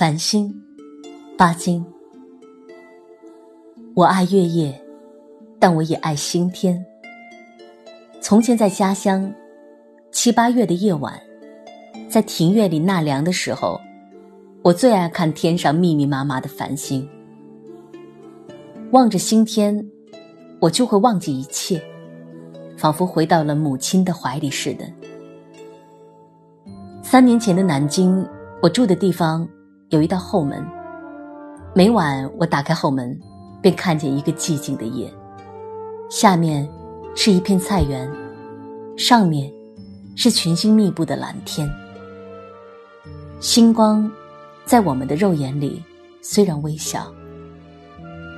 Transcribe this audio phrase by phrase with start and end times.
[0.00, 0.50] 繁星，
[1.36, 1.84] 巴金。
[3.94, 4.82] 我爱月夜，
[5.58, 6.82] 但我也爱星天。
[8.18, 9.30] 从前在家乡，
[10.10, 11.20] 七八月的夜晚，
[12.08, 13.78] 在庭院里纳凉的时候，
[14.62, 17.06] 我最爱看天上密密麻麻的繁星。
[18.92, 19.86] 望着星天，
[20.60, 21.78] 我就会忘记一切，
[22.78, 24.90] 仿佛回到了母亲的怀里似的。
[27.02, 28.26] 三年前的南京，
[28.62, 29.46] 我住的地方
[29.90, 30.64] 有一道后门。
[31.74, 33.18] 每晚我打开后门，
[33.60, 35.12] 便看见一个寂静的夜，
[36.08, 36.68] 下面
[37.14, 38.10] 是一片菜园，
[38.96, 39.52] 上面
[40.16, 41.68] 是群星密布的蓝天。
[43.40, 44.10] 星光
[44.64, 45.82] 在我们的肉眼里
[46.22, 47.12] 虽然微小，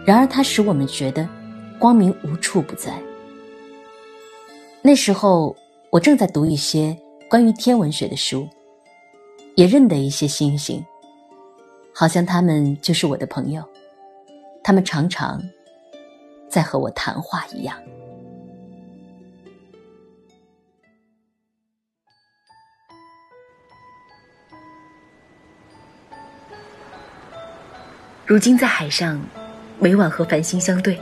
[0.06, 1.28] 然而它使我们觉得
[1.78, 3.00] 光明无处不在。
[4.80, 5.55] 那时候
[5.91, 6.97] 我正在读一些
[7.28, 8.48] 关于天文学的书。
[9.55, 10.83] 也认得一些星星，
[11.95, 13.62] 好像他们就是我的朋友，
[14.65, 15.43] 他们常常
[16.48, 17.77] 在和我谈话一样。
[28.25, 29.20] 如今在海上，
[29.79, 30.98] 每晚和繁星相对，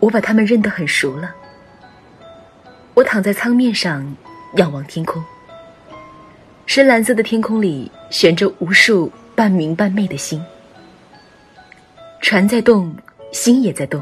[0.00, 1.32] 我把他们认得很熟了。
[2.94, 4.16] 我躺在舱面上，
[4.56, 5.22] 仰望天空。
[6.66, 10.42] 深蓝色的天空里悬着无数半明半昧的星，
[12.20, 12.94] 船在动，
[13.32, 14.00] 心也在动，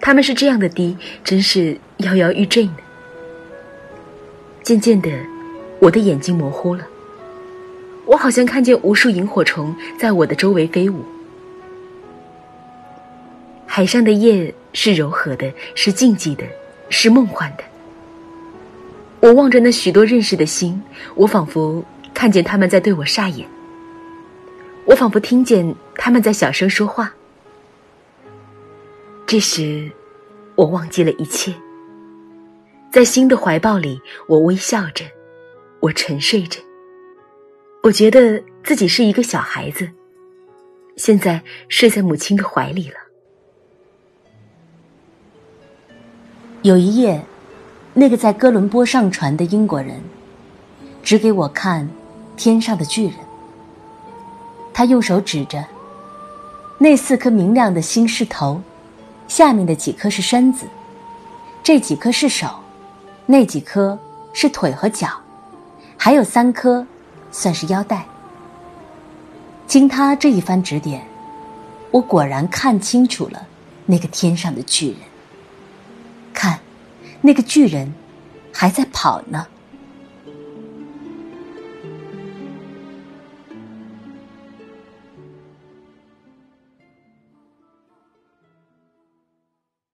[0.00, 2.76] 他们是这样的低，真是摇摇欲坠呢。
[4.62, 5.10] 渐渐的，
[5.78, 6.84] 我的眼睛模糊了，
[8.04, 11.04] 我好像看见无数萤火虫在我的周围飞舞。
[13.66, 16.44] 海上的夜是柔和的，是静寂的，
[16.90, 17.64] 是梦幻的。
[19.20, 20.82] 我望着那许多认识的星，
[21.14, 21.82] 我仿佛
[22.12, 23.46] 看见他们在对我煞眼。
[24.84, 27.14] 我仿佛听见他们在小声说话。
[29.26, 29.90] 这时，
[30.54, 31.54] 我忘记了一切，
[32.90, 35.04] 在星的怀抱里，我微笑着，
[35.80, 36.60] 我沉睡着。
[37.82, 39.90] 我觉得自己是一个小孩子，
[40.96, 42.96] 现在睡在母亲的怀里了。
[46.62, 47.22] 有一夜。
[47.94, 50.00] 那个在哥伦布上船的英国人，
[51.02, 51.86] 指给我看
[52.38, 53.16] 天上的巨人。
[54.72, 55.64] 他用手指着
[56.78, 58.60] 那四颗明亮的星是头，
[59.28, 60.66] 下面的几颗是身子，
[61.62, 62.48] 这几颗是手，
[63.26, 63.98] 那几颗
[64.32, 65.08] 是腿和脚，
[65.96, 66.86] 还有三颗
[67.30, 68.04] 算是腰带。
[69.66, 71.06] 经他这一番指点，
[71.90, 73.46] 我果然看清楚了
[73.86, 74.98] 那个天上的巨人。
[76.32, 76.58] 看。
[77.24, 77.94] 那个巨人
[78.52, 79.46] 还在跑呢。